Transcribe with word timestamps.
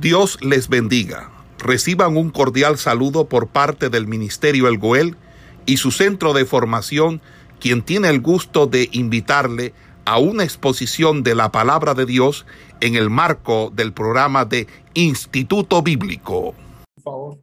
Dios 0.00 0.38
les 0.42 0.68
bendiga. 0.68 1.30
Reciban 1.58 2.18
un 2.18 2.30
cordial 2.30 2.76
saludo 2.76 3.28
por 3.28 3.48
parte 3.48 3.88
del 3.88 4.06
Ministerio 4.06 4.68
El 4.68 4.76
Goel 4.76 5.16
y 5.64 5.78
su 5.78 5.90
centro 5.90 6.34
de 6.34 6.44
formación, 6.44 7.22
quien 7.60 7.82
tiene 7.82 8.10
el 8.10 8.20
gusto 8.20 8.66
de 8.66 8.90
invitarle 8.92 9.72
a 10.04 10.18
una 10.18 10.44
exposición 10.44 11.22
de 11.22 11.34
la 11.34 11.50
palabra 11.50 11.94
de 11.94 12.04
Dios 12.04 12.44
en 12.80 12.94
el 12.94 13.08
marco 13.08 13.70
del 13.72 13.94
programa 13.94 14.44
de 14.44 14.66
Instituto 14.92 15.82
Bíblico. 15.82 16.54
Por 16.94 17.02
favor. 17.02 17.38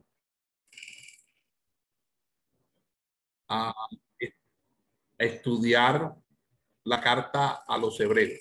A 3.50 3.74
estudiar 5.18 6.14
la 6.84 7.02
carta 7.02 7.64
a 7.68 7.78
los 7.80 8.00
hebreos. 8.00 8.40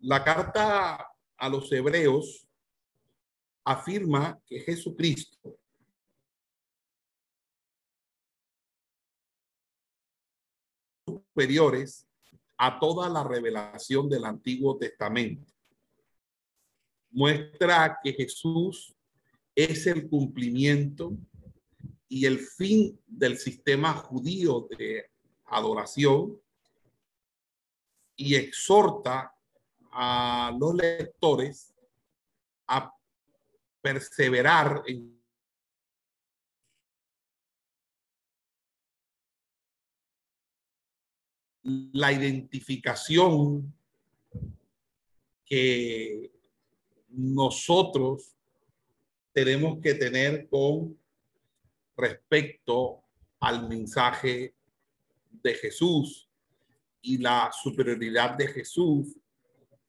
La 0.00 0.24
carta 0.24 1.07
a 1.38 1.48
los 1.48 1.70
hebreos 1.72 2.46
afirma 3.64 4.40
que 4.46 4.60
Jesucristo 4.60 5.58
superiores 11.06 12.06
a 12.56 12.78
toda 12.80 13.08
la 13.08 13.22
revelación 13.22 14.08
del 14.08 14.24
Antiguo 14.24 14.76
Testamento. 14.76 15.52
Muestra 17.10 17.98
que 18.02 18.12
Jesús 18.12 18.94
es 19.54 19.86
el 19.86 20.08
cumplimiento 20.08 21.16
y 22.08 22.26
el 22.26 22.40
fin 22.40 23.00
del 23.06 23.38
sistema 23.38 23.92
judío 23.92 24.66
de 24.70 25.10
adoración 25.46 26.40
y 28.16 28.34
exhorta 28.34 29.37
a 30.00 30.56
los 30.56 30.76
lectores 30.76 31.74
a 32.68 32.94
perseverar 33.80 34.84
en 34.86 35.20
la 41.64 42.12
identificación 42.12 43.74
que 45.44 46.30
nosotros 47.08 48.36
tenemos 49.32 49.80
que 49.82 49.94
tener 49.94 50.48
con 50.48 50.96
respecto 51.96 53.02
al 53.40 53.68
mensaje 53.68 54.54
de 55.42 55.54
Jesús 55.54 56.28
y 57.02 57.18
la 57.18 57.50
superioridad 57.50 58.36
de 58.36 58.46
Jesús 58.46 59.16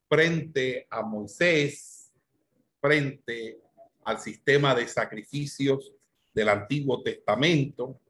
frente 0.10 0.88
a 0.90 1.04
Moisés, 1.04 2.12
frente 2.82 3.62
al 4.04 4.20
sistema 4.20 4.74
de 4.74 4.88
sacrificios 4.88 5.94
del 6.34 6.50
Antiguo 6.50 7.04
Testamento, 7.04 8.02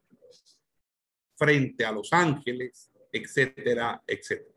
frente 1.36 1.84
a 1.84 1.92
los 1.92 2.12
ángeles, 2.12 2.90
etcétera, 3.12 4.02
etcétera. 4.06 4.54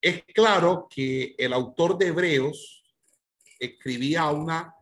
Es 0.00 0.22
claro 0.32 0.86
que 0.88 1.34
el 1.36 1.52
autor 1.52 1.98
de 1.98 2.06
Hebreos 2.06 2.84
escribía 3.58 4.22
a 4.22 4.32
una 4.32 4.74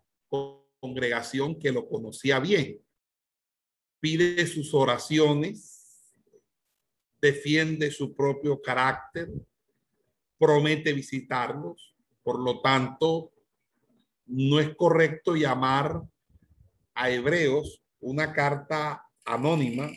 congregación 0.79 1.59
que 1.59 1.73
lo 1.73 1.89
conocía 1.89 2.39
bien. 2.39 2.83
Pide 3.99 4.47
sus 4.47 4.75
oraciones, 4.75 6.15
defiende 7.19 7.91
su 7.91 8.15
propio 8.15 8.61
carácter, 8.61 9.31
promete 10.39 10.93
visitarlos. 10.93 11.95
Por 12.23 12.41
lo 12.41 12.61
tanto, 12.61 13.33
no 14.27 14.59
es 14.61 14.75
correcto 14.75 15.37
llamar 15.37 16.03
a 16.95 17.11
hebreos 17.11 17.83
una 18.01 18.33
carta 18.33 19.07
anónima 19.25 19.91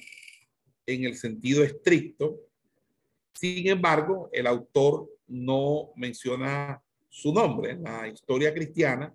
en 0.85 1.03
el 1.05 1.15
sentido 1.15 1.63
estricto. 1.63 2.39
Sin 3.33 3.67
embargo, 3.67 4.29
el 4.31 4.47
autor 4.47 5.09
no 5.27 5.91
menciona 5.95 6.81
su 7.07 7.33
nombre. 7.33 7.71
En 7.71 7.83
la 7.83 8.07
historia 8.07 8.53
cristiana 8.53 9.13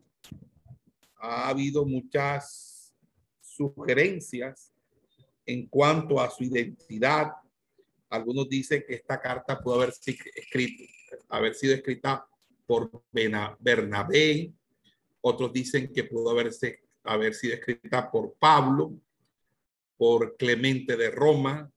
ha 1.17 1.49
habido 1.49 1.84
muchas 1.84 2.95
sugerencias 3.41 4.73
en 5.47 5.67
cuanto 5.67 6.21
a 6.21 6.31
su 6.31 6.45
identidad. 6.45 7.33
Algunos 8.09 8.49
dicen 8.49 8.84
que 8.87 8.95
esta 8.95 9.21
carta 9.21 9.61
pudo 9.61 9.75
haber 9.77 9.93
sido 9.93 10.19
escrita 10.34 10.84
haber 11.29 11.55
sido 11.55 11.75
escrita 11.75 12.27
por 12.67 13.03
Bernabé, 13.61 14.53
otros 15.21 15.53
dicen 15.53 15.93
que 15.93 16.05
pudo 16.05 16.31
haberse, 16.31 16.83
haber 17.03 17.35
sido 17.35 17.55
escrita 17.55 18.11
por 18.11 18.35
Pablo, 18.35 18.95
por 19.97 20.37
Clemente 20.37 20.97
de 20.97 21.11
Roma. 21.11 21.71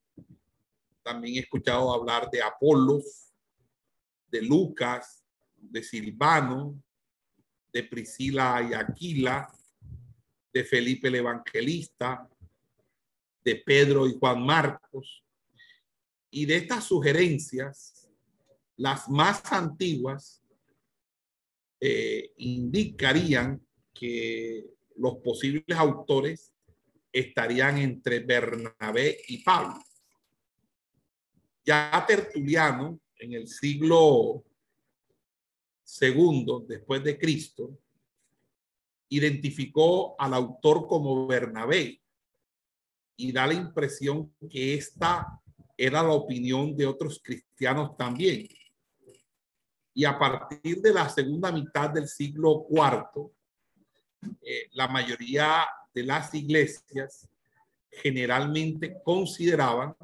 También 1.03 1.35
he 1.35 1.39
escuchado 1.39 1.93
hablar 1.93 2.29
de 2.29 2.41
Apolos, 2.41 3.31
de 4.29 4.41
Lucas, 4.41 5.23
de 5.55 5.81
Silvano, 5.81 6.81
de 7.71 7.83
Priscila 7.83 8.67
y 8.69 8.73
Aquila, 8.73 9.51
de 10.53 10.63
Felipe 10.63 11.07
el 11.07 11.15
Evangelista, 11.15 12.27
de 13.43 13.55
Pedro 13.55 14.07
y 14.07 14.17
Juan 14.19 14.45
Marcos. 14.45 15.23
Y 16.29 16.45
de 16.45 16.57
estas 16.57 16.83
sugerencias 16.83 18.06
las 18.77 19.09
más 19.09 19.51
antiguas 19.51 20.43
eh, 21.79 22.31
indicarían 22.37 23.61
que 23.93 24.65
los 24.95 25.17
posibles 25.17 25.77
autores 25.77 26.53
estarían 27.11 27.77
entre 27.79 28.19
Bernabé 28.19 29.17
y 29.27 29.43
Pablo. 29.43 29.83
Ya 31.65 32.03
Tertuliano, 32.07 32.99
en 33.17 33.33
el 33.33 33.47
siglo 33.47 34.43
segundo 35.83 36.59
después 36.67 37.03
de 37.03 37.17
Cristo, 37.17 37.79
identificó 39.09 40.19
al 40.19 40.33
autor 40.33 40.87
como 40.87 41.25
Bernabé 41.25 42.01
y 43.15 43.31
da 43.31 43.47
la 43.47 43.53
impresión 43.53 44.33
que 44.49 44.75
esta 44.75 45.41
era 45.75 46.03
la 46.03 46.11
opinión 46.11 46.75
de 46.75 46.85
otros 46.85 47.19
cristianos 47.23 47.95
también 47.97 48.47
y 49.97 50.05
a 50.05 50.15
partir 50.15 50.79
de 50.79 50.93
la 50.93 51.09
segunda 51.09 51.51
mitad 51.51 51.89
del 51.89 52.07
siglo 52.07 52.67
IV, 52.69 53.31
eh, 54.43 54.69
la 54.73 54.87
mayoría 54.87 55.65
de 55.91 56.03
las 56.03 56.35
iglesias 56.35 57.27
generalmente 57.89 59.01
consideraban 59.03 59.95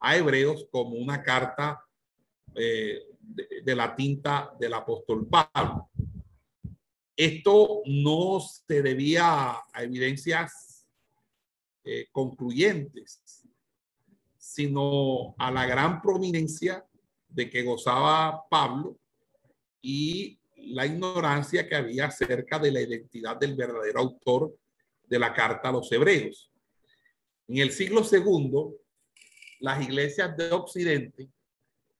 a 0.00 0.16
Hebreos 0.16 0.66
como 0.70 0.96
una 0.96 1.22
carta 1.22 1.78
eh, 2.54 3.02
de, 3.20 3.76
la 3.76 3.94
tinta 3.94 4.50
del 4.58 4.72
apóstol 4.72 5.28
Pablo. 5.28 5.90
Esto 7.14 7.82
no 7.84 8.40
se 8.40 8.80
debía 8.80 9.58
a 9.70 9.82
evidencias 9.82 10.86
eh, 11.84 12.08
concluyentes, 12.12 13.46
sino 14.38 15.34
a 15.36 15.50
la 15.50 15.66
gran 15.66 16.00
prominencia 16.00 16.82
de 17.28 17.50
que 17.50 17.62
gozaba 17.62 18.48
Pablo 18.48 18.96
y 19.80 20.38
la 20.56 20.86
ignorancia 20.86 21.68
que 21.68 21.76
había 21.76 22.06
acerca 22.06 22.58
de 22.58 22.72
la 22.72 22.80
identidad 22.80 23.36
del 23.36 23.54
verdadero 23.54 24.00
autor 24.00 24.56
de 25.04 25.18
la 25.18 25.32
carta 25.32 25.68
a 25.68 25.72
los 25.72 25.90
hebreos. 25.92 26.50
En 27.46 27.58
el 27.58 27.70
siglo 27.70 28.04
segundo, 28.04 28.74
las 29.60 29.82
iglesias 29.82 30.36
de 30.36 30.50
Occidente 30.52 31.28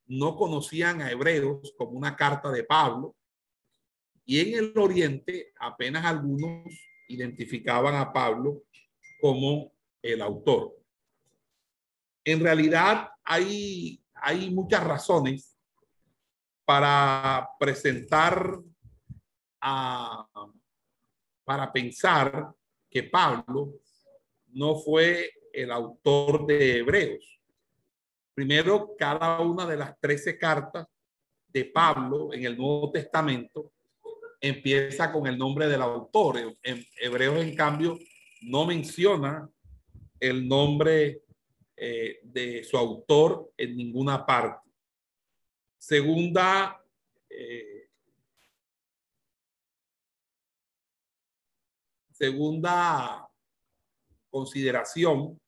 no 0.06 0.36
conocían 0.36 1.02
a 1.02 1.10
hebreos 1.10 1.74
como 1.76 1.92
una 1.92 2.16
carta 2.16 2.50
de 2.50 2.64
Pablo 2.64 3.16
y 4.24 4.40
en 4.40 4.58
el 4.58 4.72
Oriente 4.76 5.52
apenas 5.58 6.04
algunos 6.04 6.64
identificaban 7.08 7.94
a 7.94 8.12
Pablo 8.12 8.64
como 9.20 9.72
el 10.02 10.20
autor. 10.20 10.76
En 12.24 12.40
realidad 12.40 13.08
hay, 13.24 14.02
hay 14.14 14.50
muchas 14.50 14.84
razones 14.84 15.57
para 16.68 17.48
presentar, 17.58 18.60
para 21.42 21.72
pensar 21.72 22.52
que 22.90 23.04
Pablo 23.04 23.80
no 24.48 24.76
fue 24.76 25.30
el 25.50 25.70
autor 25.70 26.44
de 26.44 26.80
Hebreos. 26.80 27.40
Primero, 28.34 28.94
cada 28.98 29.40
una 29.40 29.64
de 29.64 29.78
las 29.78 29.98
trece 29.98 30.36
cartas 30.36 30.86
de 31.46 31.64
Pablo 31.64 32.34
en 32.34 32.44
el 32.44 32.58
Nuevo 32.58 32.90
Testamento 32.92 33.72
empieza 34.38 35.10
con 35.10 35.26
el 35.26 35.38
nombre 35.38 35.68
del 35.68 35.80
autor. 35.80 36.54
En 36.62 36.84
Hebreos, 37.00 37.42
en 37.46 37.56
cambio, 37.56 37.98
no 38.42 38.66
menciona 38.66 39.48
el 40.20 40.46
nombre 40.46 41.22
eh, 41.74 42.20
de 42.22 42.62
su 42.62 42.76
autor 42.76 43.52
en 43.56 43.74
ninguna 43.74 44.26
parte. 44.26 44.67
Segunda, 45.78 46.84
eh, 47.30 47.88
segunda 52.10 53.30
consideración 54.28 55.40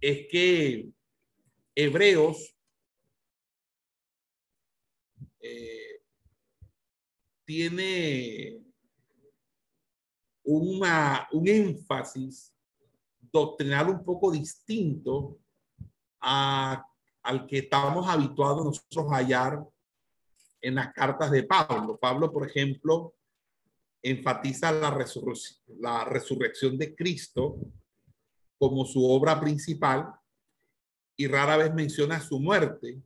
es 0.00 0.26
que 0.30 0.88
Hebreos 1.74 2.54
eh, 5.40 6.00
tiene 7.44 8.62
una, 10.44 11.28
un 11.32 11.48
énfasis 11.48 12.54
doctrinal 13.20 13.88
un 13.88 14.04
poco 14.04 14.30
distinto 14.30 15.40
a 16.20 16.86
al 17.22 17.46
que 17.46 17.58
estamos 17.58 18.08
habituados 18.08 18.64
nosotros 18.64 19.12
a 19.12 19.16
hallar 19.16 19.64
en 20.60 20.74
las 20.76 20.92
cartas 20.92 21.30
de 21.30 21.42
Pablo. 21.42 21.98
Pablo, 21.98 22.32
por 22.32 22.46
ejemplo, 22.46 23.14
enfatiza 24.02 24.72
la, 24.72 24.96
la 25.78 26.04
resurrección 26.04 26.78
de 26.78 26.94
Cristo 26.94 27.56
como 28.58 28.84
su 28.84 29.04
obra 29.04 29.40
principal 29.40 30.12
y 31.16 31.26
rara 31.26 31.56
vez 31.56 31.74
menciona 31.74 32.20
su 32.20 32.40
muerte 32.40 33.00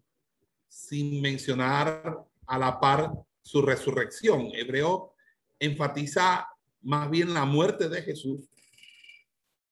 sin 0.69 1.21
mencionar 1.21 2.25
a 2.47 2.59
la 2.59 2.79
par 2.79 3.13
su 3.43 3.63
resurrección. 3.63 4.51
Hebreo 4.55 5.15
enfatiza 5.59 6.49
más 6.83 7.11
bien 7.11 7.33
la 7.35 7.45
muerte 7.45 7.89
de 7.89 8.03
Jesús 8.03 8.49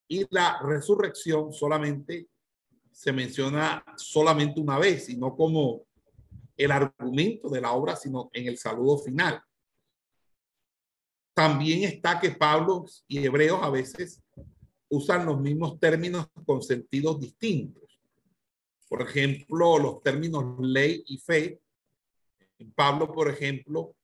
y 0.08 0.26
la 0.31 0.61
resurrección 0.62 1.52
solamente 1.52 2.29
se 2.94 3.12
menciona 3.12 3.85
solamente 3.96 4.61
una 4.61 4.79
vez 4.79 5.08
y 5.08 5.17
no 5.17 5.35
como 5.35 5.82
el 6.56 6.70
argumento 6.70 7.49
de 7.50 7.61
la 7.61 7.73
obra, 7.73 7.96
sino 7.96 8.31
en 8.32 8.46
el 8.46 8.56
saludo 8.56 8.99
final. 8.99 9.43
También 11.35 11.82
está 11.82 12.20
que 12.20 12.31
Pablo 12.31 12.85
y 13.08 13.19
Hebreos 13.19 13.58
a 13.61 13.69
veces 13.69 14.23
usan 14.88 15.26
los 15.26 15.41
mismos 15.41 15.81
términos 15.81 16.29
con 16.46 16.62
sentidos 16.62 17.19
distintos. 17.19 17.82
Por 18.88 19.02
ejemplo, 19.02 19.76
los 19.81 20.00
términos 20.00 20.44
ley 20.61 21.02
y 21.08 21.19
fe. 21.19 21.61
En 22.58 22.70
Pablo, 22.73 23.11
por 23.11 23.29
ejemplo, 23.29 23.96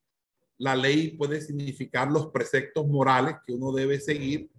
la 0.58 0.74
ley 0.74 1.16
puede 1.16 1.40
significar 1.40 2.10
los 2.10 2.26
preceptos 2.32 2.88
morales 2.88 3.36
que 3.46 3.52
uno 3.52 3.70
debe 3.70 4.00
seguir. 4.00 4.50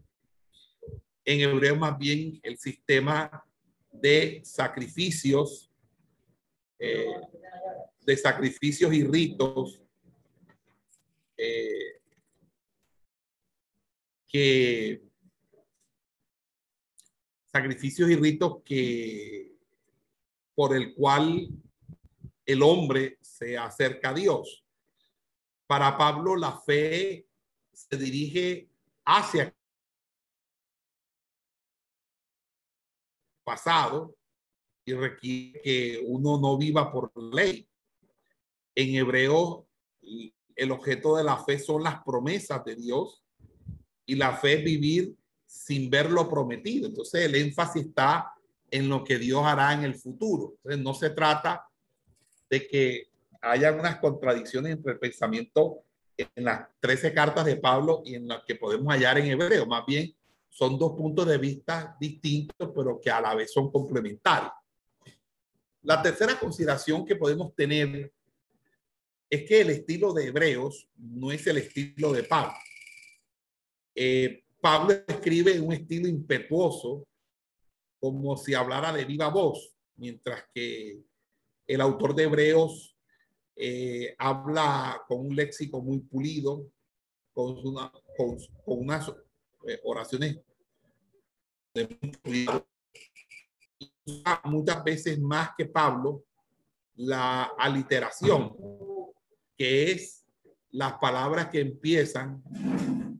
En 1.25 1.41
hebreo, 1.41 1.75
más 1.75 1.97
bien, 1.97 2.39
el 2.43 2.57
sistema 2.57 3.43
de 4.01 4.41
sacrificios, 4.43 5.71
eh, 6.79 7.05
de 8.01 8.17
sacrificios 8.17 8.93
y 8.93 9.03
ritos 9.03 9.81
eh, 11.37 12.01
que 14.27 15.01
sacrificios 17.51 18.09
y 18.09 18.15
ritos 18.15 18.61
que 18.63 19.55
por 20.55 20.75
el 20.75 20.93
cual 20.93 21.47
el 22.45 22.61
hombre 22.61 23.17
se 23.21 23.57
acerca 23.57 24.09
a 24.09 24.13
Dios. 24.13 24.63
Para 25.67 25.97
Pablo 25.97 26.35
la 26.35 26.59
fe 26.59 27.27
se 27.73 27.97
dirige 27.97 28.69
hacia 29.05 29.53
pasado 33.43 34.15
y 34.85 34.93
requiere 34.93 35.61
que 35.61 36.03
uno 36.05 36.39
no 36.39 36.57
viva 36.57 36.91
por 36.91 37.11
ley. 37.33 37.67
En 38.75 38.95
hebreo, 38.95 39.67
el 40.55 40.71
objeto 40.71 41.15
de 41.17 41.23
la 41.23 41.37
fe 41.43 41.59
son 41.59 41.83
las 41.83 42.03
promesas 42.03 42.63
de 42.63 42.75
Dios 42.75 43.23
y 44.05 44.15
la 44.15 44.35
fe 44.37 44.57
vivir 44.57 45.15
sin 45.45 45.89
ver 45.89 46.09
lo 46.09 46.29
prometido. 46.29 46.87
Entonces 46.87 47.25
el 47.25 47.35
énfasis 47.35 47.87
está 47.87 48.33
en 48.69 48.87
lo 48.87 49.03
que 49.03 49.19
Dios 49.19 49.43
hará 49.45 49.73
en 49.73 49.83
el 49.83 49.95
futuro. 49.95 50.53
Entonces 50.57 50.81
no 50.81 50.93
se 50.93 51.09
trata 51.09 51.67
de 52.49 52.67
que 52.67 53.09
haya 53.41 53.71
unas 53.71 53.97
contradicciones 53.97 54.73
entre 54.73 54.93
el 54.93 54.99
pensamiento 54.99 55.83
en 56.17 56.45
las 56.45 56.67
13 56.79 57.13
cartas 57.13 57.45
de 57.45 57.57
Pablo 57.57 58.01
y 58.05 58.15
en 58.15 58.27
las 58.27 58.43
que 58.43 58.55
podemos 58.55 58.93
hallar 58.93 59.17
en 59.17 59.27
hebreo. 59.27 59.65
Más 59.65 59.85
bien 59.85 60.13
son 60.51 60.77
dos 60.77 60.91
puntos 60.97 61.25
de 61.25 61.37
vista 61.37 61.95
distintos, 61.97 62.71
pero 62.75 62.99
que 62.99 63.09
a 63.09 63.21
la 63.21 63.33
vez 63.33 63.53
son 63.53 63.71
complementarios. 63.71 64.51
La 65.83 66.01
tercera 66.01 66.37
consideración 66.37 67.05
que 67.05 67.15
podemos 67.15 67.55
tener 67.55 68.11
es 69.29 69.47
que 69.47 69.61
el 69.61 69.69
estilo 69.69 70.11
de 70.11 70.27
Hebreos 70.27 70.89
no 70.97 71.31
es 71.31 71.47
el 71.47 71.57
estilo 71.57 72.11
de 72.11 72.23
Pablo. 72.23 72.53
Eh, 73.95 74.43
Pablo 74.59 74.93
escribe 75.07 75.59
un 75.61 75.71
estilo 75.71 76.09
impetuoso, 76.09 77.07
como 77.99 78.35
si 78.35 78.53
hablara 78.53 78.91
de 78.91 79.05
viva 79.05 79.29
voz, 79.29 79.73
mientras 79.95 80.43
que 80.53 81.01
el 81.65 81.79
autor 81.79 82.13
de 82.13 82.23
Hebreos 82.23 82.97
eh, 83.55 84.15
habla 84.17 85.01
con 85.07 85.27
un 85.27 85.35
léxico 85.35 85.81
muy 85.81 85.99
pulido, 85.99 86.69
con, 87.33 87.57
una, 88.65 89.05
oraciones 89.83 90.39
de 91.73 91.97
muchas 94.43 94.83
veces 94.83 95.19
más 95.19 95.51
que 95.57 95.65
Pablo 95.65 96.25
la 96.95 97.51
aliteración, 97.57 98.55
que 99.57 99.91
es 99.91 100.25
las 100.71 100.93
palabras 100.93 101.49
que 101.49 101.61
empiezan 101.61 102.43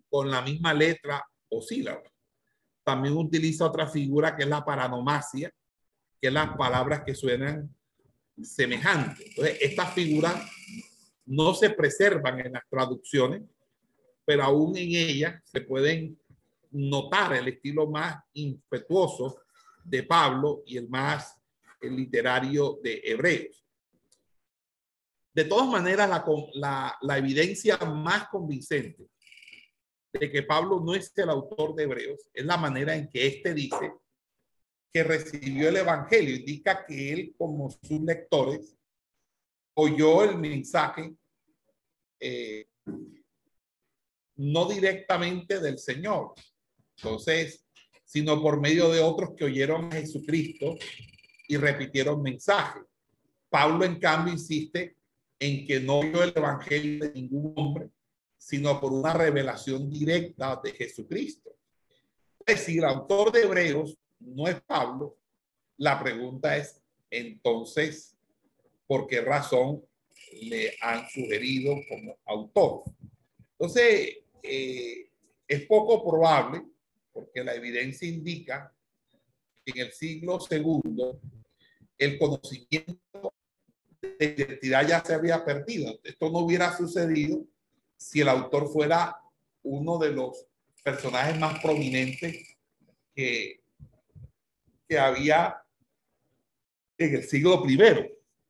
con 0.09 0.29
la 0.29 0.41
misma 0.41 0.73
letra 0.73 1.23
o 1.49 1.61
sílaba. 1.61 2.03
También 2.83 3.15
utiliza 3.15 3.65
otra 3.65 3.87
figura 3.87 4.35
que 4.35 4.43
es 4.43 4.49
la 4.49 4.63
paranomasia, 4.63 5.51
que 6.19 6.27
es 6.27 6.33
las 6.33 6.55
palabras 6.57 7.03
que 7.05 7.15
suenan 7.15 7.73
semejantes. 8.41 9.25
Entonces, 9.29 9.57
estas 9.61 9.93
figuras 9.93 10.35
no 11.25 11.53
se 11.53 11.69
preservan 11.69 12.39
en 12.39 12.53
las 12.53 12.63
traducciones, 12.69 13.43
pero 14.25 14.43
aún 14.43 14.75
en 14.77 14.95
ellas 14.95 15.41
se 15.45 15.61
pueden 15.61 16.20
notar 16.71 17.33
el 17.33 17.47
estilo 17.49 17.87
más 17.87 18.23
impetuoso 18.33 19.41
de 19.83 20.03
Pablo 20.03 20.63
y 20.65 20.77
el 20.77 20.89
más 20.89 21.35
literario 21.81 22.79
de 22.83 23.01
Hebreos. 23.03 23.65
De 25.33 25.45
todas 25.45 25.67
maneras, 25.67 26.09
la, 26.53 26.97
la, 27.01 27.17
evidencia 27.17 27.77
más 27.77 28.27
convincente 28.27 29.07
de 30.13 30.29
que 30.29 30.43
Pablo 30.43 30.81
no 30.81 30.93
es 30.93 31.11
el 31.17 31.29
autor 31.29 31.73
de 31.73 31.83
Hebreos 31.83 32.29
es 32.33 32.45
la 32.45 32.57
manera 32.57 32.95
en 32.95 33.07
que 33.07 33.27
éste 33.27 33.53
dice 33.53 33.93
que 34.93 35.03
recibió 35.03 35.69
el 35.69 35.77
Evangelio. 35.77 36.35
Indica 36.35 36.85
que 36.85 37.13
él, 37.13 37.35
como 37.37 37.69
sus 37.71 38.01
lectores, 38.01 38.77
oyó 39.73 40.23
el 40.23 40.37
mensaje 40.37 41.15
eh, 42.19 42.67
no 44.35 44.65
directamente 44.65 45.59
del 45.59 45.77
Señor, 45.77 46.33
entonces, 47.01 47.65
sino 48.05 48.41
por 48.41 48.59
medio 48.59 48.91
de 48.91 48.99
otros 48.99 49.31
que 49.35 49.45
oyeron 49.45 49.85
a 49.85 49.95
Jesucristo 49.95 50.75
y 51.47 51.57
repitieron 51.57 52.21
mensaje. 52.21 52.79
Pablo, 53.49 53.83
en 53.83 53.99
cambio, 53.99 54.33
insiste 54.33 54.95
en 55.39 55.65
que 55.65 55.79
no 55.79 55.99
oyó 55.99 56.23
el 56.23 56.33
evangelio 56.35 56.99
de 57.05 57.13
ningún 57.13 57.53
hombre, 57.55 57.89
sino 58.37 58.79
por 58.79 58.93
una 58.93 59.13
revelación 59.13 59.89
directa 59.89 60.59
de 60.63 60.71
Jesucristo. 60.73 61.55
Es 62.45 62.57
decir, 62.59 62.79
el 62.79 62.85
autor 62.85 63.31
de 63.31 63.43
Hebreos 63.43 63.97
no 64.19 64.47
es 64.47 64.61
Pablo. 64.61 65.17
La 65.77 65.99
pregunta 66.01 66.55
es, 66.55 66.79
entonces, 67.09 68.15
¿por 68.85 69.07
qué 69.07 69.21
razón 69.21 69.83
le 70.43 70.75
han 70.81 71.09
sugerido 71.09 71.75
como 71.89 72.17
autor? 72.25 72.83
Entonces, 73.53 74.17
eh, 74.43 75.09
es 75.47 75.65
poco 75.65 76.07
probable 76.07 76.70
porque 77.11 77.43
la 77.43 77.55
evidencia 77.55 78.07
indica 78.07 78.73
que 79.65 79.79
en 79.79 79.87
el 79.87 79.91
siglo 79.91 80.39
segundo 80.39 81.19
el 81.97 82.17
conocimiento 82.17 83.33
de 84.01 84.35
identidad 84.37 84.87
ya 84.87 85.03
se 85.03 85.13
había 85.13 85.45
perdido. 85.45 85.99
Esto 86.03 86.31
no 86.31 86.39
hubiera 86.39 86.75
sucedido 86.75 87.45
si 87.97 88.21
el 88.21 88.29
autor 88.29 88.67
fuera 88.71 89.15
uno 89.63 89.99
de 89.99 90.11
los 90.11 90.47
personajes 90.83 91.39
más 91.39 91.61
prominentes 91.61 92.57
que, 93.13 93.61
que 94.87 94.99
había 94.99 95.61
en 96.97 97.15
el 97.15 97.23
siglo 97.23 97.61
primero. 97.61 98.07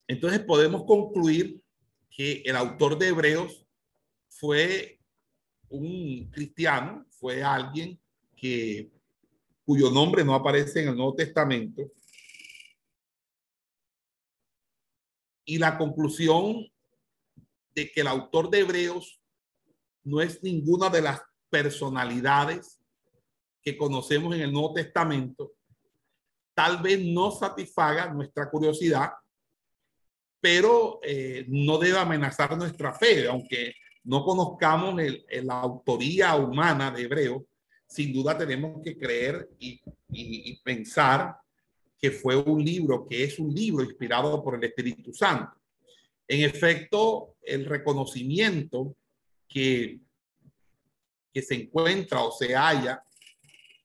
Entonces 0.07 0.39
podemos 0.39 0.85
concluir 0.85 1.61
que 2.09 2.41
el 2.45 2.55
autor 2.55 2.97
de 2.97 3.09
Hebreos 3.09 3.65
fue 4.29 4.99
un 5.69 6.29
cristiano, 6.31 7.05
fue 7.09 7.43
alguien 7.43 8.00
cuyo 9.63 9.91
nombre 9.91 10.23
no 10.23 10.33
aparece 10.33 10.81
en 10.81 10.89
el 10.89 10.95
Nuevo 10.95 11.15
Testamento. 11.15 11.91
Y 15.45 15.57
la 15.57 15.77
conclusión 15.77 16.67
de 17.75 17.91
que 17.91 18.01
el 18.01 18.07
autor 18.07 18.49
de 18.49 18.59
Hebreos 18.59 19.21
no 20.03 20.21
es 20.21 20.41
ninguna 20.43 20.89
de 20.89 21.01
las 21.01 21.21
personalidades 21.49 22.79
que 23.61 23.77
conocemos 23.77 24.35
en 24.35 24.41
el 24.41 24.51
Nuevo 24.51 24.73
Testamento 24.73 25.53
tal 26.53 26.81
vez 26.81 26.99
no 27.03 27.31
satisfaga 27.31 28.13
nuestra 28.13 28.49
curiosidad, 28.49 29.11
pero 30.39 30.99
eh, 31.03 31.45
no 31.47 31.77
debe 31.77 31.97
amenazar 31.97 32.57
nuestra 32.57 32.93
fe, 32.93 33.27
aunque 33.27 33.73
no 34.03 34.23
conozcamos 34.23 34.99
la 35.43 35.61
autoría 35.61 36.35
humana 36.35 36.91
de 36.91 37.03
Hebreo, 37.03 37.45
sin 37.91 38.13
duda 38.13 38.37
tenemos 38.37 38.81
que 38.81 38.97
creer 38.97 39.49
y, 39.59 39.81
pensar 40.63 41.35
que 41.99 42.09
fue 42.09 42.37
un 42.37 42.63
libro, 42.63 43.05
que 43.05 43.25
es 43.25 43.37
un 43.37 43.53
libro 43.53 43.83
inspirado 43.83 44.41
por 44.41 44.55
el 44.55 44.63
Espíritu 44.63 45.13
Santo. 45.13 45.57
En 46.25 46.41
efecto, 46.41 47.35
el 47.41 47.65
reconocimiento 47.65 48.95
que, 49.45 49.99
que 51.33 51.41
se 51.41 51.55
encuentra 51.55 52.23
o 52.23 52.31
se 52.31 52.55
halla 52.55 53.03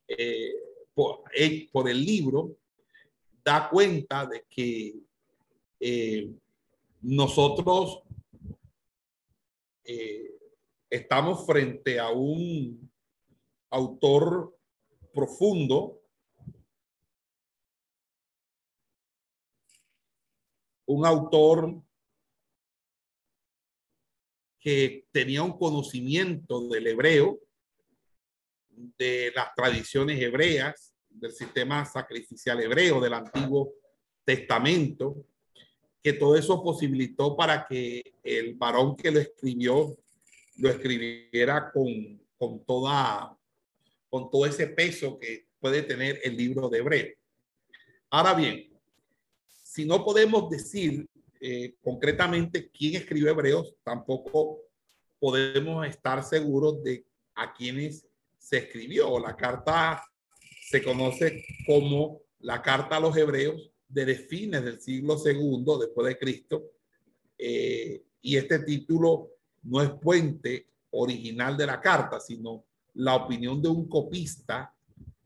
eh, 0.07 0.53
eh, 1.35 1.69
por, 1.73 1.91
el 1.91 2.05
libro 2.05 2.57
da 3.45 3.69
cuenta 3.69 4.25
de 4.25 4.45
que 4.49 4.95
eh, 5.81 6.31
nosotros 7.03 8.03
estamos 10.89 11.45
frente 11.45 11.99
a 11.99 12.11
un 12.11 12.87
autor 13.77 14.57
profundo 15.13 16.01
un 20.87 21.05
autor 21.05 21.83
que 24.59 25.07
tenía 25.13 25.43
un 25.43 25.59
conocimiento 25.59 26.69
del 26.69 26.87
hebreo, 26.87 27.39
de 28.69 29.33
las 29.35 29.55
tradiciones 29.55 30.21
hebreas, 30.21 30.95
del 31.09 31.33
sistema 31.33 31.85
sacrificial 31.85 32.61
hebreo 32.63 33.01
del 33.01 33.15
Antiguo 33.15 33.75
Testamento, 34.25 35.25
que 36.03 36.13
todo 36.15 36.37
eso 36.37 36.63
posibilitó 36.63 37.37
para 37.37 37.67
que 37.67 38.15
el 38.23 38.55
varón 38.55 38.97
que 38.97 39.11
lo 39.11 39.21
escribió 39.21 39.97
lo 40.59 40.71
escribiera 40.71 41.71
con, 41.71 42.21
con, 42.39 42.65
toda, 42.65 43.37
con 44.17 44.31
todo 44.31 44.47
ese 44.47 44.69
peso 44.69 45.19
que 45.19 45.47
puede 45.61 45.83
tener 45.83 46.19
el 46.25 46.39
libro 46.39 46.71
de 46.71 46.79
Hebreo. 46.79 47.15
Ahora 48.09 48.33
bien, 48.33 48.67
si 49.63 49.85
no 49.85 50.03
podemos 50.03 50.49
decir 50.49 51.07
eh, 51.39 51.75
concretamente 51.83 52.71
quién 52.71 52.95
escribió 52.95 53.29
Hebreos, 53.29 53.75
tampoco 53.85 54.63
podemos 55.19 55.87
estar 55.87 56.25
seguros 56.25 56.83
de 56.83 57.05
a 57.35 57.53
quiénes 57.53 58.07
se 58.39 58.57
escribió. 58.57 59.19
La 59.19 59.37
carta 59.37 60.03
se 60.63 60.83
conoce 60.83 61.45
como 61.67 62.23
la 62.39 62.63
carta 62.63 62.97
a 62.97 63.01
los 63.01 63.15
Hebreos 63.15 63.71
de 63.87 64.15
fines 64.15 64.65
del 64.65 64.81
siglo 64.81 65.19
segundo 65.19 65.77
después 65.77 66.07
de 66.07 66.19
Cristo. 66.19 66.71
Eh, 67.37 68.03
y 68.23 68.39
este 68.39 68.61
título 68.61 69.33
no 69.65 69.83
es 69.83 69.91
puente 69.91 70.69
original 70.93 71.55
de 71.55 71.67
la 71.67 71.83
carta, 71.83 72.19
sino 72.19 72.65
la 72.97 73.15
opinión 73.15 73.61
de 73.61 73.69
un 73.69 73.89
copista 73.89 74.73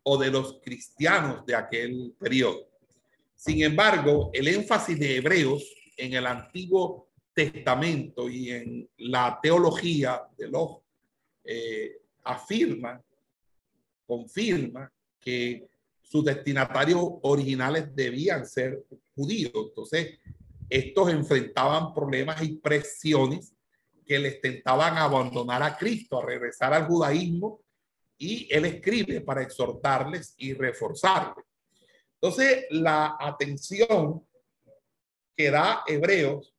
o 0.03 0.19
de 0.19 0.31
los 0.31 0.61
cristianos 0.63 1.45
de 1.47 1.55
aquel 1.55 2.15
periodo. 2.19 2.69
Sin 3.35 3.63
embargo, 3.63 4.31
el 4.33 4.49
énfasis 4.49 4.99
de 4.99 5.17
Hebreos 5.17 5.65
en 5.97 6.15
el 6.15 6.27
Antiguo 6.27 7.09
Testamento 7.33 8.29
y 8.29 8.51
en 8.51 8.89
la 8.99 9.39
teología 9.43 10.23
de 10.37 10.49
los 10.49 10.79
eh, 11.45 12.03
afirma, 12.25 13.03
confirma 14.07 14.93
que 15.19 15.69
sus 16.03 16.25
destinatarios 16.25 17.01
originales 17.23 17.95
debían 17.95 18.45
ser 18.45 18.85
judíos. 19.15 19.53
Entonces, 19.55 20.19
estos 20.69 21.11
enfrentaban 21.11 21.95
problemas 21.95 22.43
y 22.43 22.57
presiones 22.57 23.53
que 24.11 24.19
les 24.19 24.41
tentaban 24.41 24.99
abandonar 24.99 25.63
a 25.63 25.79
Cristo, 25.79 26.19
a 26.19 26.27
regresar 26.27 26.75
al 26.75 26.89
judaísmo, 26.89 27.61
y 28.19 28.49
él 28.51 28.65
escribe 28.65 29.21
para 29.21 29.41
exhortarles 29.41 30.35
y 30.37 30.53
reforzarles. 30.53 31.47
Entonces, 32.15 32.65
la 32.71 33.17
atención 33.21 34.27
que 35.37 35.53
da 35.53 35.85
Hebreos 35.87 36.53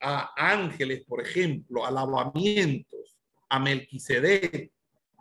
a 0.00 0.34
ángeles, 0.36 1.02
por 1.06 1.22
ejemplo, 1.22 1.86
a 1.86 1.90
lavamientos, 1.90 3.16
a 3.48 3.58
Melquisedec, 3.58 4.70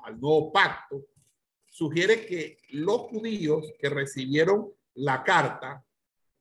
al 0.04 0.20
nuevo 0.20 0.52
pacto, 0.52 1.06
sugiere 1.68 2.26
que 2.26 2.58
los 2.72 3.04
judíos 3.04 3.72
que 3.80 3.88
recibieron 3.88 4.74
la 4.96 5.24
carta 5.24 5.86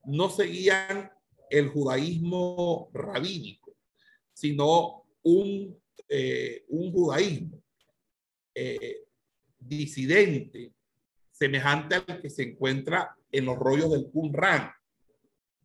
no 0.03 0.29
seguían 0.29 1.09
el 1.49 1.69
judaísmo 1.69 2.89
rabínico, 2.91 3.68
sino 4.39 5.03
un, 5.21 5.77
eh, 6.07 6.63
un 6.69 6.93
judaísmo 6.93 7.61
eh, 8.55 9.03
disidente 9.59 10.71
semejante 11.29 11.95
al 11.95 12.21
que 12.21 12.29
se 12.29 12.43
encuentra 12.43 13.17
en 13.29 13.43
los 13.43 13.57
rollos 13.57 13.91
del 13.91 14.09
Qumran 14.09 14.71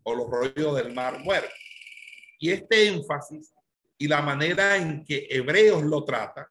o 0.02 0.14
los 0.16 0.28
rollos 0.28 0.74
del 0.74 0.92
Mar 0.92 1.20
Muerto. 1.20 1.54
Y 2.40 2.50
este 2.50 2.88
énfasis 2.88 3.54
y 3.96 4.08
la 4.08 4.22
manera 4.22 4.76
en 4.76 5.04
que 5.04 5.28
Hebreos 5.30 5.84
lo 5.84 6.04
trata 6.04 6.50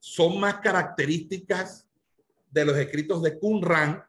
son 0.00 0.40
más 0.40 0.56
características 0.56 1.88
de 2.50 2.64
los 2.64 2.76
escritos 2.76 3.22
de 3.22 3.38
Qumran 3.38 4.04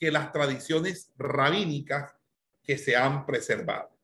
que 0.00 0.10
las 0.10 0.32
tradiciones 0.32 1.12
rabínicas 1.16 2.12
que 2.64 2.76
se 2.76 2.96
han 2.96 3.24
preservado. 3.24 3.95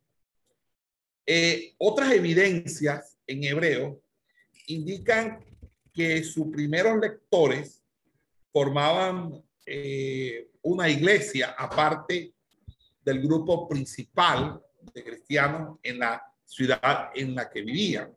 Eh, 1.25 1.75
otras 1.79 2.12
evidencias 2.12 3.19
en 3.26 3.45
hebreo 3.45 4.00
indican 4.67 5.45
que 5.93 6.25
sus 6.25 6.49
primeros 6.49 6.99
lectores 6.99 7.83
formaban 8.52 9.43
eh, 9.67 10.49
una 10.62 10.88
iglesia 10.88 11.55
aparte 11.57 12.35
del 13.05 13.23
grupo 13.23 13.69
principal 13.69 14.61
de 14.93 15.05
cristianos 15.05 15.79
en 15.83 15.99
la 15.99 16.23
ciudad 16.45 17.11
en 17.14 17.35
la 17.35 17.49
que 17.49 17.62
vivían. 17.62 18.14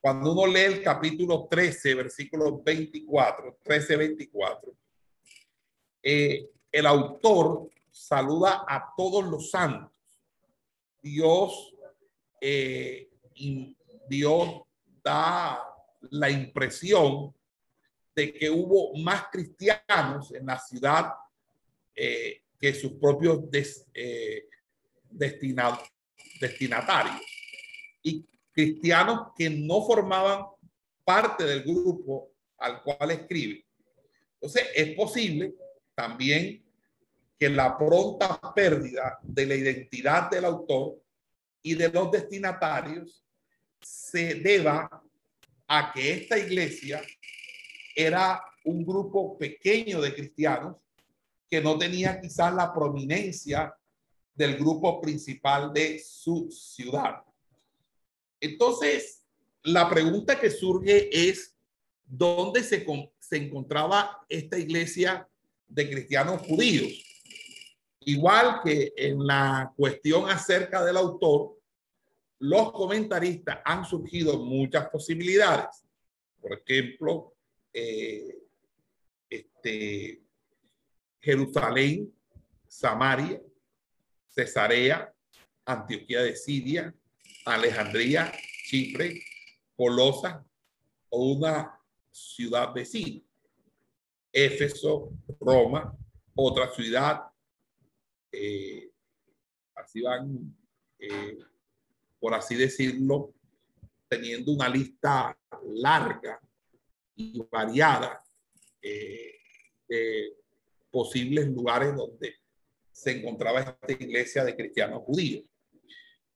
Cuando 0.00 0.32
uno 0.32 0.46
lee 0.46 0.60
el 0.60 0.82
capítulo 0.82 1.46
13, 1.50 1.94
versículo 1.94 2.62
24, 2.62 3.58
13, 3.62 3.96
24, 3.96 4.76
eh, 6.02 6.50
el 6.70 6.86
autor 6.86 7.70
saluda 7.90 8.64
a 8.68 8.92
todos 8.96 9.24
los 9.24 9.50
santos. 9.50 9.92
Dios, 11.00 11.73
eh, 12.46 13.08
Dios 14.06 14.60
da 15.02 15.62
la 16.10 16.30
impresión 16.30 17.34
de 18.14 18.34
que 18.34 18.50
hubo 18.50 18.94
más 18.98 19.28
cristianos 19.32 20.30
en 20.34 20.44
la 20.44 20.58
ciudad 20.58 21.14
eh, 21.94 22.42
que 22.60 22.74
sus 22.74 22.92
propios 22.92 23.44
eh, 23.94 24.46
destinatarios. 25.08 27.16
Y 28.02 28.26
cristianos 28.52 29.28
que 29.34 29.48
no 29.48 29.86
formaban 29.86 30.44
parte 31.02 31.44
del 31.44 31.62
grupo 31.62 32.30
al 32.58 32.82
cual 32.82 33.10
escribe. 33.10 33.64
Entonces, 34.34 34.68
es 34.74 34.94
posible 34.94 35.54
también 35.94 36.62
que 37.38 37.48
la 37.48 37.78
pronta 37.78 38.38
pérdida 38.54 39.18
de 39.22 39.46
la 39.46 39.54
identidad 39.54 40.30
del 40.30 40.44
autor 40.44 41.03
y 41.64 41.74
de 41.74 41.88
los 41.88 42.10
destinatarios 42.10 43.24
se 43.80 44.34
deba 44.34 45.02
a 45.66 45.92
que 45.92 46.12
esta 46.12 46.38
iglesia 46.38 47.02
era 47.96 48.40
un 48.64 48.84
grupo 48.84 49.38
pequeño 49.38 50.00
de 50.02 50.14
cristianos 50.14 50.76
que 51.48 51.62
no 51.62 51.78
tenía 51.78 52.20
quizás 52.20 52.54
la 52.54 52.72
prominencia 52.72 53.74
del 54.34 54.56
grupo 54.56 55.00
principal 55.00 55.72
de 55.72 55.98
su 55.98 56.50
ciudad. 56.50 57.22
Entonces, 58.40 59.22
la 59.62 59.88
pregunta 59.88 60.38
que 60.38 60.50
surge 60.50 61.08
es, 61.30 61.56
¿dónde 62.04 62.62
se, 62.62 62.84
se 63.18 63.36
encontraba 63.36 64.22
esta 64.28 64.58
iglesia 64.58 65.26
de 65.66 65.88
cristianos 65.88 66.42
judíos? 66.42 66.92
Igual 68.00 68.60
que 68.62 68.92
en 68.96 69.26
la 69.26 69.72
cuestión 69.76 70.28
acerca 70.28 70.84
del 70.84 70.98
autor, 70.98 71.53
los 72.44 72.72
comentaristas 72.72 73.60
han 73.64 73.86
surgido 73.86 74.38
muchas 74.38 74.90
posibilidades. 74.90 75.82
Por 76.40 76.52
ejemplo, 76.52 77.34
eh, 77.72 78.38
este, 79.30 80.22
Jerusalén, 81.20 82.14
Samaria, 82.68 83.40
Cesarea, 84.28 85.10
Antioquía 85.64 86.22
de 86.22 86.36
Siria, 86.36 86.94
Alejandría, 87.46 88.30
Chipre, 88.66 89.22
Colosa 89.74 90.44
o 91.08 91.32
una 91.32 91.80
ciudad 92.10 92.74
vecina. 92.74 93.22
Éfeso, 94.30 95.12
Roma, 95.40 95.96
otra 96.34 96.70
ciudad. 96.74 97.22
Eh, 98.30 98.90
así 99.74 100.02
van, 100.02 100.54
eh, 100.98 101.38
por 102.24 102.32
así 102.32 102.54
decirlo, 102.54 103.34
teniendo 104.08 104.50
una 104.50 104.66
lista 104.66 105.38
larga 105.74 106.40
y 107.14 107.38
variada 107.52 108.24
eh, 108.80 109.34
de 109.86 110.32
posibles 110.90 111.46
lugares 111.48 111.94
donde 111.94 112.36
se 112.90 113.18
encontraba 113.18 113.60
esta 113.60 113.92
iglesia 113.92 114.42
de 114.42 114.56
cristianos 114.56 115.02
judíos. 115.02 115.44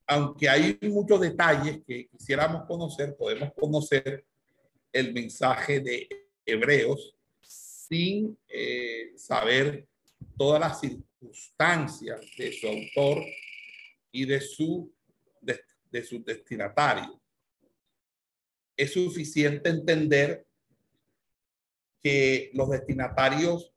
Aunque 0.06 0.46
hay 0.46 0.78
muchos 0.82 1.22
detalles 1.22 1.80
que 1.86 2.06
quisiéramos 2.08 2.66
conocer, 2.66 3.16
podemos 3.16 3.54
conocer 3.54 4.26
el 4.92 5.14
mensaje 5.14 5.80
de 5.80 6.06
Hebreos 6.44 7.16
sin 7.40 8.36
eh, 8.46 9.14
saber 9.16 9.88
todas 10.36 10.60
las 10.60 10.80
circunstancias 10.80 12.20
de 12.36 12.52
su 12.52 12.68
autor 12.68 13.24
y 14.12 14.26
de 14.26 14.42
su, 14.42 14.92
de, 15.90 15.98
de 15.98 16.04
su 16.04 16.22
destinatario. 16.22 17.20
Es 18.76 18.92
suficiente 18.92 19.70
entender 19.70 20.46
que 22.02 22.50
los 22.54 22.70
destinatarios 22.70 23.72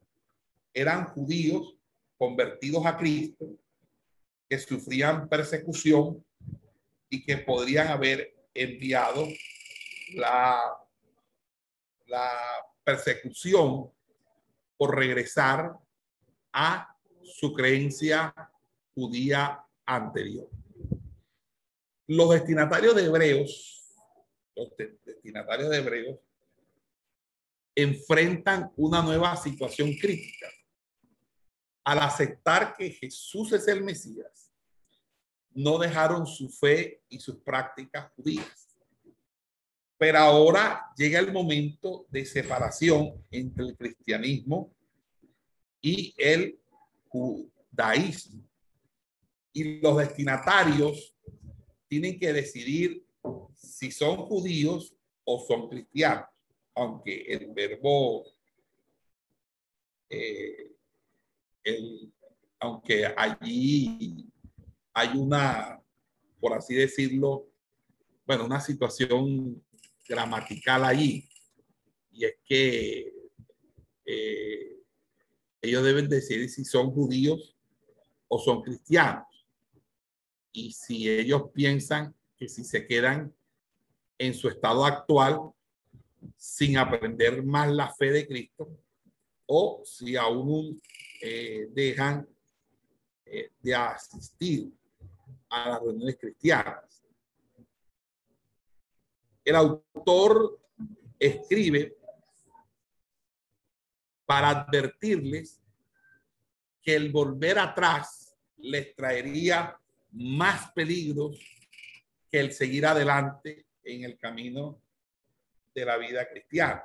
eran 0.74 1.06
judíos 1.06 1.75
convertidos 2.18 2.86
a 2.86 2.98
Cristo, 2.98 3.46
que 4.48 4.60
sufrían 4.60 5.27
persecución 5.27 6.24
y 7.10 7.24
que 7.25 7.38
podrían 7.38 7.88
haber 7.88 8.36
enviado 8.53 9.27
la, 10.13 10.60
la 12.06 12.32
persecución 12.84 13.91
por 14.77 14.96
regresar 14.96 15.74
a 16.53 16.96
su 17.24 17.53
creencia 17.53 18.34
judía 18.94 19.63
anterior. 19.86 20.50
Los 22.13 22.32
destinatarios 22.32 22.94
de 22.94 23.06
Hebreos, 23.06 23.88
los 24.53 24.68
destinatarios 25.06 25.70
de 25.70 25.77
Hebreos, 25.77 26.20
enfrentan 27.74 28.70
una 28.75 29.01
nueva 29.01 29.38
situación 29.38 29.94
crítica. 29.94 30.50
Al 31.86 32.00
aceptar 32.00 32.75
que 32.75 32.89
Jesús 32.89 33.53
es 33.53 33.65
el 33.70 33.82
Mesías, 33.82 34.51
no 35.51 35.77
dejaron 35.77 36.27
su 36.27 36.50
fe 36.50 37.01
y 37.08 37.18
sus 37.18 37.38
prácticas 37.38 38.12
judías. 38.18 38.68
Pero 39.98 40.18
ahora 40.18 40.91
llega 40.98 41.18
el 41.18 41.32
momento 41.32 42.08
de 42.10 42.25
separación 42.25 43.25
entre 43.32 43.68
el 43.68 43.77
cristianismo 43.77 44.75
y 45.80 46.13
el 46.18 46.60
judaísmo. 47.08 48.44
Y 49.53 49.80
los 49.80 49.96
destinatarios 49.96 51.15
tienen 51.91 52.17
que 52.17 52.31
decidir 52.31 53.05
si 53.53 53.91
son 53.91 54.15
judíos 54.15 54.95
o 55.25 55.45
son 55.45 55.67
cristianos 55.67 56.31
aunque 56.74 57.21
el 57.27 57.53
verbo, 57.53 58.25
eh, 60.10 60.71
aunque 62.60 63.05
allí 63.05 64.25
hay 64.93 65.17
una, 65.17 65.81
por 66.39 66.53
así 66.53 66.75
decirlo, 66.75 67.50
bueno, 68.25 68.45
una 68.45 68.62
situación 68.62 69.62
gramatical 70.07 70.86
allí, 70.86 71.27
y 72.13 72.24
es 72.25 72.36
que 72.45 73.13
eh, 74.06 74.77
ellos 75.62 75.84
deben 75.84 76.08
decidir 76.08 76.49
si 76.49 76.63
son 76.63 76.91
judíos 76.91 77.58
o 78.30 78.39
son 78.39 78.62
cristianos. 78.62 79.31
Y 80.51 80.73
si 80.73 81.09
ellos 81.09 81.43
piensan 81.53 82.13
que 82.37 82.47
si 82.49 82.63
se 82.63 82.85
quedan 82.85 83.33
en 84.17 84.33
su 84.33 84.47
estado 84.49 84.85
actual, 84.85 85.51
sin 86.35 86.77
aprender 86.77 87.43
más 87.43 87.71
la 87.71 87.93
fe 87.93 88.11
de 88.11 88.27
Cristo 88.27 88.69
o 89.45 89.81
si 89.85 90.15
aún 90.15 90.79
eh, 91.21 91.67
dejan 91.71 92.27
eh, 93.25 93.51
de 93.61 93.75
asistir 93.75 94.71
a 95.49 95.69
las 95.69 95.81
reuniones 95.81 96.17
cristianas. 96.19 97.03
El 99.43 99.55
autor 99.55 100.59
escribe 101.19 101.97
para 104.25 104.49
advertirles 104.49 105.61
que 106.81 106.95
el 106.95 107.11
volver 107.11 107.59
atrás 107.59 108.35
les 108.57 108.95
traería 108.95 109.81
más 110.12 110.71
peligros 110.71 111.39
que 112.30 112.39
el 112.39 112.54
seguir 112.54 112.86
adelante 112.86 113.65
en 113.84 114.04
el 114.04 114.17
camino 114.17 114.82
de 115.74 115.86
la 115.86 115.97
vida 115.97 116.28
cristiana. 116.28 116.84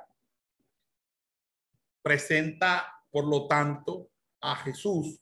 Presenta, 2.01 3.03
por 3.11 3.25
lo 3.25 3.47
tanto, 3.47 4.09
a 4.41 4.55
Jesús 4.55 5.19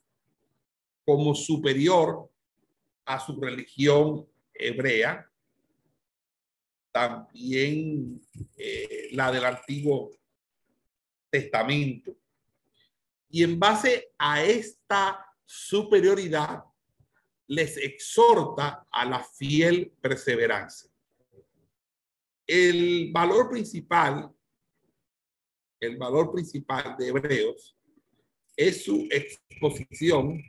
como 1.05 1.35
superior 1.35 2.29
a 3.05 3.19
su 3.19 3.39
religión 3.39 4.27
hebrea, 4.53 5.29
también 6.91 8.21
eh, 8.57 9.09
la 9.11 9.31
del 9.31 9.45
Antiguo 9.45 10.11
Testamento. 11.29 12.15
Y 13.29 13.43
en 13.43 13.59
base 13.59 14.13
a 14.17 14.43
esta 14.43 15.25
superioridad, 15.45 16.63
les 17.47 17.77
exhorta 17.77 18.87
a 18.91 19.05
la 19.05 19.23
fiel 19.23 19.91
perseverancia. 20.01 20.89
El 22.47 23.11
valor 23.11 23.49
principal, 23.49 24.31
el 25.79 25.97
valor 25.97 26.31
principal 26.31 26.95
de 26.97 27.07
Hebreos 27.07 27.75
es 28.55 28.83
su 28.83 29.07
exposición, 29.11 30.41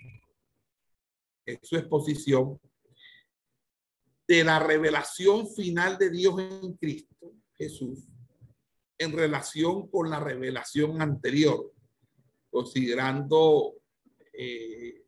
es 1.45 1.59
su 1.63 1.77
exposición 1.77 2.61
de 4.29 4.45
la 4.45 4.59
revelación 4.59 5.49
final 5.49 5.97
de 5.99 6.11
Dios 6.11 6.39
en 6.39 6.73
Cristo 6.75 7.33
Jesús 7.57 8.07
en 8.99 9.13
relación 9.13 9.89
con 9.89 10.11
la 10.11 10.21
revelación 10.21 11.01
anterior, 11.03 11.73
considerando, 12.51 13.75
eh, 14.33 15.05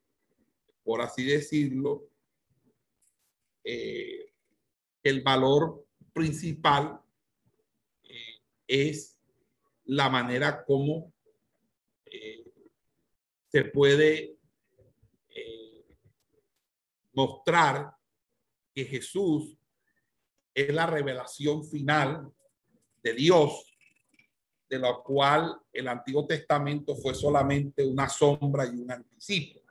por 0.88 1.02
así 1.02 1.22
decirlo, 1.22 2.08
eh, 3.62 4.32
el 5.02 5.20
valor 5.20 5.86
principal 6.14 6.98
eh, 8.04 8.40
es 8.66 9.20
la 9.84 10.08
manera 10.08 10.64
como 10.64 11.12
eh, 12.06 12.42
se 13.48 13.64
puede 13.64 14.38
mostrar 17.12 17.94
que 18.74 18.86
Jesús 18.86 19.58
es 20.54 20.72
la 20.72 20.86
revelación 20.86 21.66
final 21.66 22.32
de 23.02 23.12
Dios, 23.12 23.76
de 24.70 24.78
lo 24.78 25.02
cual 25.02 25.54
el 25.70 25.86
Antiguo 25.86 26.26
Testamento 26.26 26.96
fue 26.96 27.14
solamente 27.14 27.84
una 27.84 28.08
sombra 28.08 28.64
y 28.64 28.80
un 28.80 28.90
anticipo. 28.90 29.67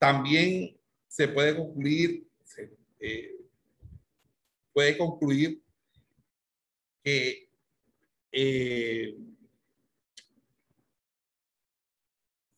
También 0.00 0.80
se 1.06 1.28
puede 1.28 1.54
concluir, 1.54 2.26
puede 4.72 4.96
concluir 4.96 5.62
que 7.04 7.50
eh, 8.32 9.14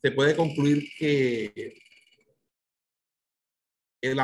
se 0.00 0.10
puede 0.12 0.36
concluir 0.36 0.88
que 0.96 1.82
el, 4.00 4.18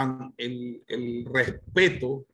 el, 0.87 1.25
respeto, 1.25 2.25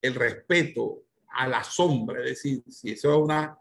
el 0.00 0.14
respeto 0.14 1.02
a 1.26 1.48
la 1.48 1.64
sombra, 1.64 2.20
es 2.20 2.26
decir, 2.26 2.62
si 2.68 2.92
eso 2.92 3.10
es 3.10 3.18
una 3.18 3.58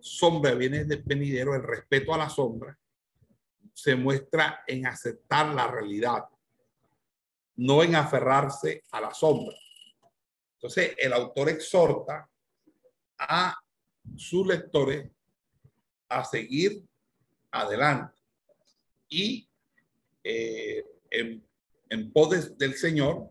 sombra, 0.00 0.54
viene 0.54 0.84
de 0.84 0.96
venidero, 0.96 1.54
el 1.54 1.62
respeto 1.62 2.12
a 2.12 2.18
la 2.18 2.28
sombra 2.28 2.78
se 3.78 3.94
muestra 3.94 4.64
en 4.66 4.88
aceptar 4.88 5.54
la 5.54 5.68
realidad, 5.68 6.24
no 7.54 7.84
en 7.84 7.94
aferrarse 7.94 8.82
a 8.90 9.00
la 9.00 9.14
sombra. 9.14 9.56
Entonces, 10.54 10.96
el 10.98 11.12
autor 11.12 11.48
exhorta 11.50 12.28
a 13.18 13.56
sus 14.16 14.44
lectores 14.48 15.08
a 16.08 16.24
seguir 16.24 16.84
adelante 17.52 18.20
y 19.08 19.48
eh, 20.24 20.84
en, 21.08 21.46
en 21.88 22.12
del 22.58 22.74
Señor 22.74 23.30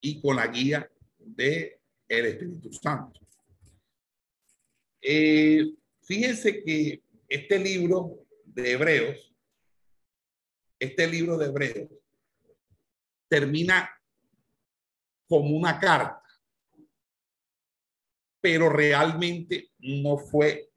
y 0.00 0.22
con 0.22 0.36
la 0.36 0.46
guía 0.46 0.90
del 1.18 1.78
el 2.08 2.26
Espíritu 2.26 2.72
Santo. 2.72 3.20
Eh, 5.02 5.74
fíjense 6.00 6.64
que 6.64 7.02
este 7.28 7.58
libro 7.58 8.24
de 8.46 8.72
Hebreos, 8.72 9.33
este 10.78 11.06
libro 11.06 11.38
de 11.38 11.46
Hebreos, 11.46 11.90
termina 13.28 13.90
como 15.28 15.56
una 15.56 15.78
carta, 15.78 16.22
pero 18.40 18.68
realmente 18.68 19.70
no 19.78 20.18
fue 20.18 20.70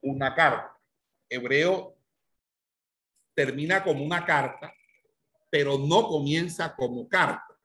una 0.00 0.34
carta. 0.34 0.76
Hebreo 1.28 1.96
termina 3.34 3.84
como 3.84 4.04
una 4.04 4.24
carta, 4.24 4.74
pero 5.50 5.78
no 5.78 6.08
comienza 6.08 6.74
como 6.74 7.08
carta. 7.08 7.58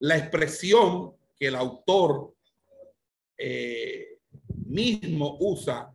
La 0.00 0.16
expresión 0.16 1.14
que 1.38 1.46
el 1.46 1.54
autor 1.54 2.34
eh, 3.38 4.18
mismo 4.66 5.38
usa 5.40 5.90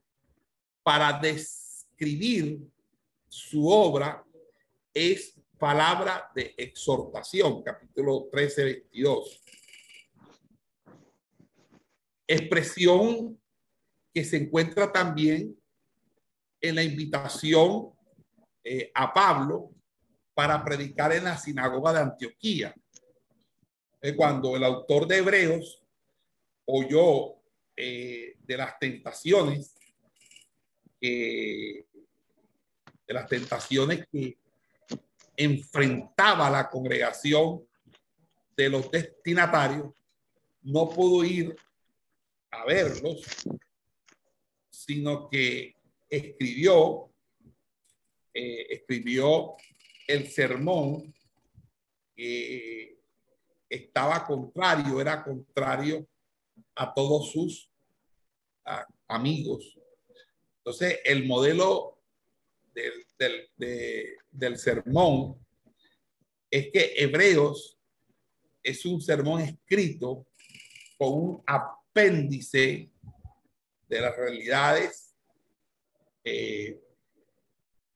para 0.81 1.13
describir 1.19 2.59
su 3.27 3.67
obra 3.67 4.24
es 4.95 5.35
palabra 5.59 6.31
de 6.33 6.55
exhortación, 6.57 7.61
capítulo 7.61 8.29
13, 8.31 8.63
22. 8.63 9.41
Expresión 12.25 13.37
que 14.13 14.23
se 14.23 14.37
encuentra 14.37 14.91
también 14.93 15.59
en 16.61 16.75
la 16.75 16.81
invitación 16.81 17.91
eh, 18.63 18.89
a 18.95 19.13
Pablo 19.13 19.71
para 20.33 20.63
predicar 20.63 21.11
en 21.11 21.25
la 21.25 21.37
sinagoga 21.37 21.91
de 21.91 21.99
Antioquía. 21.99 22.73
cuando 24.15 24.55
el 24.55 24.63
autor 24.63 25.07
de 25.07 25.17
Hebreos 25.17 25.83
oyó 26.65 27.41
eh, 27.75 28.37
de 28.39 28.57
las 28.57 28.79
tentaciones, 28.79 29.75
de 31.01 31.85
las 33.07 33.27
tentaciones 33.27 34.07
que 34.11 34.37
enfrentaba 35.37 36.49
la 36.49 36.69
congregación 36.69 37.65
de 38.55 38.69
los 38.69 38.89
destinatarios, 38.89 39.93
no 40.61 40.89
pudo 40.89 41.23
ir 41.23 41.55
a 42.51 42.65
verlos, 42.65 43.21
sino 44.69 45.29
que 45.29 45.75
escribió, 46.09 47.11
eh, 48.33 48.67
escribió 48.69 49.55
el 50.07 50.27
sermón 50.27 51.13
que 52.15 52.99
estaba 53.69 54.25
contrario, 54.25 55.01
era 55.01 55.23
contrario 55.23 56.07
a 56.75 56.93
todos 56.93 57.31
sus 57.31 57.69
amigos. 59.07 59.77
Entonces, 60.57 60.99
el 61.03 61.25
modelo 61.25 61.94
del, 62.75 64.17
del 64.31 64.57
sermón 64.57 65.45
es 66.49 66.71
que 66.71 66.93
Hebreos 66.97 67.77
es 68.63 68.85
un 68.85 69.01
sermón 69.01 69.41
escrito 69.41 70.27
con 70.97 71.13
un 71.13 71.43
apéndice 71.45 72.89
de 73.87 74.01
las 74.01 74.15
realidades, 74.15 75.15
eh, 76.23 76.81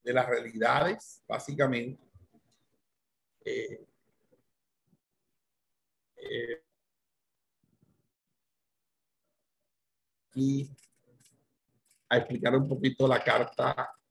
de 0.03 0.13
las 0.13 0.27
realidades, 0.27 1.23
básicamente. 1.27 2.03
Eh, 3.45 3.85
eh, 6.17 6.63
y 10.35 10.69
a 12.09 12.17
explicar 12.17 12.55
un 12.55 12.67
poquito 12.67 13.07
la 13.07 13.23
carta 13.23 13.98